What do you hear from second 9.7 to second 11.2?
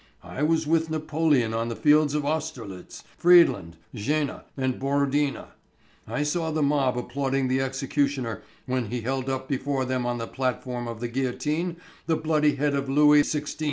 them on the platform of the